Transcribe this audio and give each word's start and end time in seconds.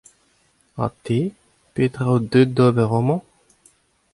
Ha 0.77 0.87
te, 1.09 1.17
petra 1.73 2.05
out 2.13 2.23
deuet 2.31 2.49
d’ober 2.55 2.91
amañ? 2.99 3.21